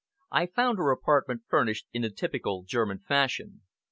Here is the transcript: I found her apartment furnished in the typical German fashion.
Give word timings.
I 0.31 0.47
found 0.47 0.79
her 0.79 0.89
apartment 0.89 1.43
furnished 1.47 1.85
in 1.93 2.01
the 2.01 2.09
typical 2.09 2.63
German 2.63 2.97
fashion. 3.07 3.61